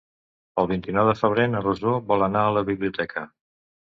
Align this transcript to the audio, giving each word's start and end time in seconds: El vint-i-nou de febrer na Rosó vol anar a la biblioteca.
El 0.61 0.69
vint-i-nou 0.71 1.09
de 1.09 1.13
febrer 1.19 1.43
na 1.51 1.61
Rosó 1.65 1.93
vol 2.13 2.27
anar 2.29 2.43
a 2.47 2.55
la 2.59 2.63
biblioteca. 2.73 3.27